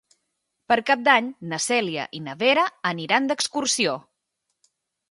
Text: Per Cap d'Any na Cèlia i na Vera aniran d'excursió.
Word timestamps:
Per 0.71 0.77
Cap 0.87 1.03
d'Any 1.09 1.27
na 1.53 1.61
Cèlia 1.67 2.09
i 2.21 2.25
na 2.29 2.35
Vera 2.43 2.67
aniran 2.95 3.31
d'excursió. 3.33 3.97